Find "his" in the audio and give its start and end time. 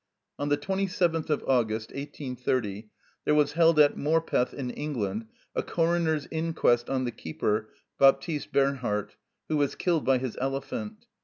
10.17-10.35